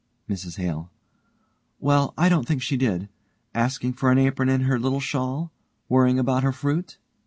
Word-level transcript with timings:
MRS 0.27 0.57
HALE: 0.57 0.89
Well, 1.79 2.15
I 2.17 2.27
don't 2.27 2.47
think 2.47 2.63
she 2.63 2.75
did. 2.75 3.07
Asking 3.53 3.93
for 3.93 4.11
an 4.11 4.17
apron 4.17 4.49
and 4.49 4.63
her 4.63 4.79
little 4.79 4.99
shawl. 4.99 5.51
Worrying 5.89 6.17
about 6.17 6.41
her 6.41 6.51
fruit. 6.51 6.97